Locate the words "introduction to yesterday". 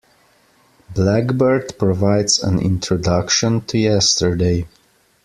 2.57-4.65